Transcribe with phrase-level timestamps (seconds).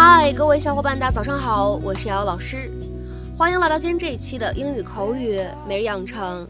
[0.00, 2.70] 嗨，各位小伙伴，大家早上好，我是瑶瑶老师，
[3.36, 6.48] 欢迎来到今天这一期的英语口语每日养成。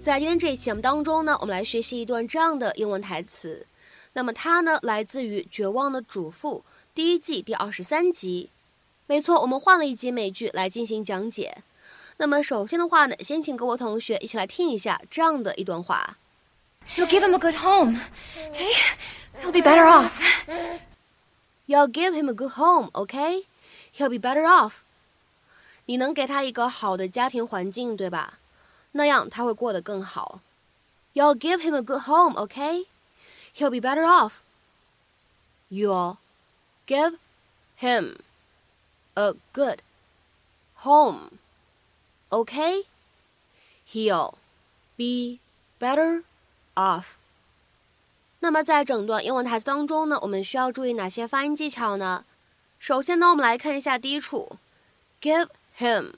[0.00, 3.66] 在今天这一期节目当中呢，我们来学习一段这样的英文台词。
[4.12, 8.50] 那么它呢，来自于《绝望的主妇》第一季第二十三集。
[9.08, 11.58] 没错，我们换了一集美剧来进行讲解。
[12.18, 16.16] 那么首先的话呢，先请各位同学一起来听一下这样的一段话。
[16.94, 17.98] You'll give him a good home,
[18.36, 18.70] okay?
[19.42, 20.12] He'll be better off.
[21.67, 23.43] You'll give him a good home, okay?
[23.93, 24.83] He'll be better off.
[25.85, 28.39] 你能给他一个好的家庭环境，对吧？
[28.93, 30.41] 那样他会过得更好。
[31.13, 32.85] You'll give him a good home, okay?
[33.55, 34.41] He'll be better off.
[35.69, 36.17] You'll
[36.87, 37.17] give
[37.79, 38.17] him
[39.15, 39.79] a good
[40.83, 41.39] home,
[42.31, 42.83] okay?
[43.85, 44.35] He'll
[44.97, 45.39] be
[45.79, 46.23] better
[46.75, 47.16] off.
[48.40, 52.24] 那么在整段英文台词当中呢，我们需要注意哪些发音技巧呢？
[52.78, 54.56] 首先呢，我们来看一下第一处
[55.20, 56.12] ，give him，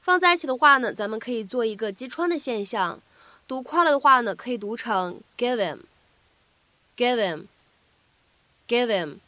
[0.00, 2.98] 放在一起的话呢，咱们可以做一个击穿的现象。
[3.46, 9.18] 读快了的话呢，可以读成 give him，give him，give him。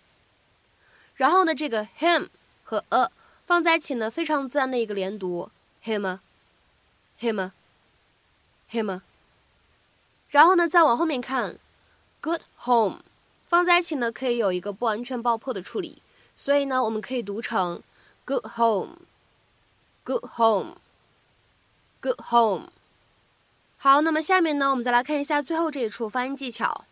[1.17, 2.29] 然后呢，这个 him
[2.63, 3.11] 和 a
[3.45, 5.51] 放在一起呢，非常自然的一个连读
[5.85, 7.51] ，him，him，him。
[10.31, 11.59] 然后呢，再往后面看。
[12.25, 13.01] Good home，
[13.47, 16.01] 放在一起呢，可以有一个不完全爆破的处理，
[16.35, 17.83] 所以呢，我们可以读成
[18.25, 22.71] good home，good home，good home。
[23.77, 26.87] 好，那么下面呢，我们再来看一下最后这一处发音技巧。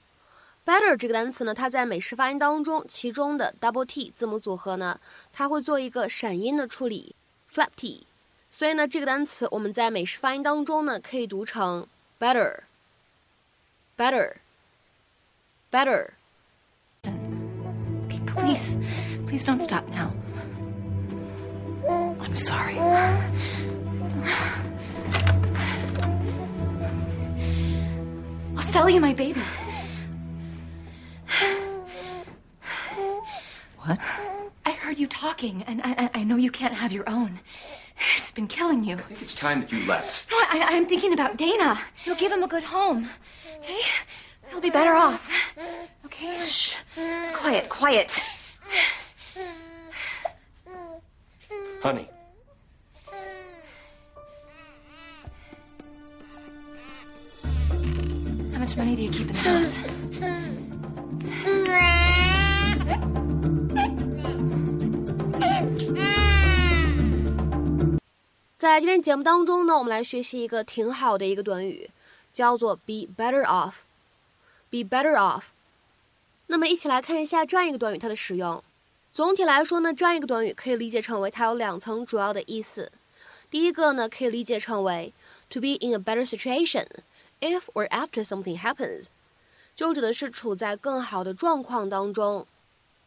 [0.67, 5.01] Better 这个单词呢，它在美式发音当中，其中的 double T 字母组合呢，
[5.33, 7.17] 它会做一个闪音的处理
[7.51, 8.07] ，flap T，
[8.51, 11.87] 所以呢，这个单词我们在美式发音当中呢，可以读成
[12.21, 12.65] better，better。
[13.97, 14.35] better.
[17.07, 18.77] Okay, please,
[19.27, 20.13] please don't stop now.
[21.89, 22.79] I'm sorry.
[28.55, 29.41] I'll sell you my baby.
[33.79, 33.99] What?
[34.67, 37.41] I heard you talking, and I, I know you can't have your own.
[38.19, 38.97] It's been killing you.
[38.97, 40.31] I think it's time that you left.
[40.31, 41.81] No, I, I'm thinking about Dana.
[42.05, 43.09] You'll give him a good home.
[43.61, 43.81] Okay?
[44.51, 45.27] He'll be better off
[46.12, 46.38] Okay?
[46.38, 46.76] Shh.
[47.34, 48.20] Quiet, quiet.
[51.82, 52.08] Honey.
[58.52, 59.80] How much money do you keep in the house?
[68.58, 71.90] 在今天节目当中呢，我们来学习一个挺好的一个短语，
[72.34, 75.46] 叫做 be better off。be better off。
[76.47, 78.63] 那么一起来看一下这样一个短语它的使用。
[79.13, 82.91] 总体来说呢，这样一个短语可以理解成为它有两层主要的意思。
[83.51, 85.13] 第一个呢，可以理解成为
[85.51, 86.87] to be in a better situation
[87.41, 89.07] if or after something happens，
[89.77, 92.47] 就指的是处在更好的状况当中。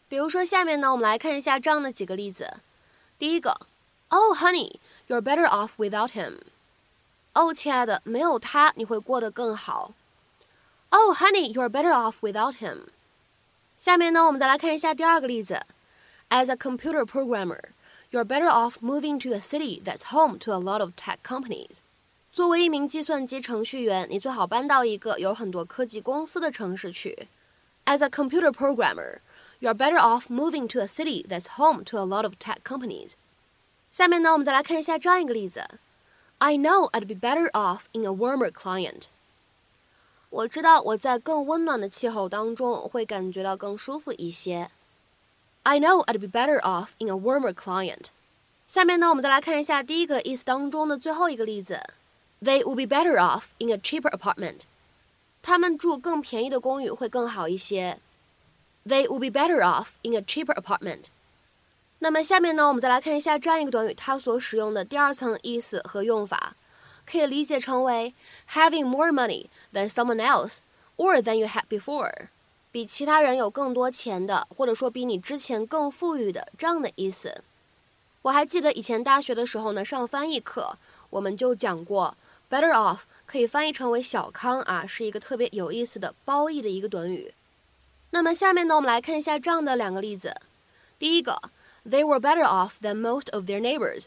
[0.07, 2.57] 比如说下面呢，我们来看一下这样的几个例子。
[3.17, 3.57] 第一个
[4.09, 6.39] ，Oh honey，you're better off without him。
[7.33, 9.93] 哦，亲爱的，没有他你会过得更好。
[10.89, 12.85] Oh, honey, you're better off without him.
[13.76, 15.60] 下面呢，我们再来看一下第二个例子。
[16.28, 17.60] As a computer programmer,
[18.10, 21.78] you're better off moving to a city that's home to a lot of tech companies.
[22.32, 27.28] 作为一名计算机程序员，你最好搬到一个有很多科技公司的城市去。
[27.86, 29.18] As a computer programmer,
[29.60, 33.14] you're better off moving to a city that's home to a lot of tech companies.
[33.90, 35.64] 下面呢，我们再来看一下这样一个例子。
[36.38, 39.06] I know I'd be better off in a warmer climate.
[40.29, 44.69] 我知道我在更温暖的气候当中会感觉到更舒服一些。
[45.63, 48.07] I know I'd be better off in a warmer climate。
[48.67, 51.79] 下面呢，我们再来看一下第一个意思当中的最后一个例子。
[52.41, 54.61] They would be better off in a cheaper apartment。
[55.41, 57.99] 他们住更便宜的公寓会更好一些。
[58.85, 61.05] They would be better off in a cheaper apartment。
[61.99, 66.55] 那么下面呢，我们再来看一下这样一个短语，它所使用的第二层意思和用法。
[67.05, 68.13] 可以理解成为
[68.51, 70.59] having more money than someone else
[70.97, 72.27] or than you had before，
[72.71, 77.43] 比其他人有更多钱的，或者说比你之前更富裕的这样的意思。
[78.23, 80.77] 我还记得以前大学的时候呢，上翻译课
[81.11, 82.17] 我们就讲过
[82.49, 87.33] ，better off 可以翻译成为小康啊，是一个特别有意思的褒义的一个短语。
[88.09, 90.35] 那么下面呢，我们来看一下这样的两个例子。
[90.97, 91.39] 第一个
[91.87, 94.05] ，They were better off than most of their neighbors。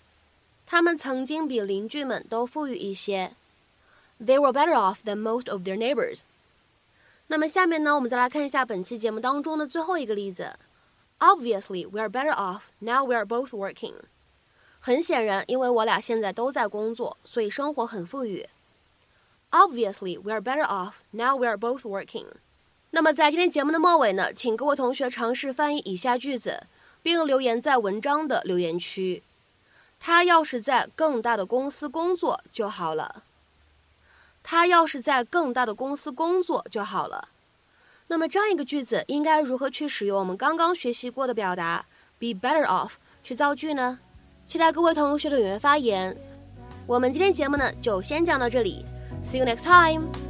[0.70, 3.32] 他们曾经比邻居们都富裕一些。
[4.20, 6.20] They were better off than most of their neighbors。
[7.28, 10.58] 那么下面呢，我们再来看一下本期节目当中的最后一个例子。
[11.20, 13.94] Obviously, we are better off now We are both working.
[14.78, 18.46] 很显然，因为我俩现在都在工作，所以生活很富裕。
[19.50, 22.26] Obviously, we are better off now We are both working.
[22.90, 26.64] 那么在今天节目的末尾呢，请各位同学尝试翻译以下句子，
[27.02, 29.22] 并留言在文章的留言区。
[30.00, 33.22] 他要是在更大的公司工作就好了。
[34.42, 37.28] 他要是在更大的公司工作就好了。
[38.06, 41.84] 那么这样一个句子应该如何去使用我们刚刚学习过的表达
[42.18, 42.92] be better off
[43.22, 43.98] 去造句呢？
[44.46, 46.16] 期待各位同学的踊跃发言。
[46.86, 48.84] 我们今天节目呢就先讲到这里
[49.22, 50.27] ，See you next time。